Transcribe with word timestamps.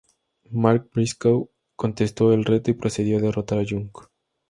Mark 0.49 0.89
Briscoe 0.91 1.51
contestó 1.75 2.33
el 2.33 2.43
reto 2.43 2.71
y 2.71 2.73
procedió 2.73 3.19
a 3.19 3.21
derrotar 3.21 3.59
a 3.59 3.63
Young. 3.63 3.91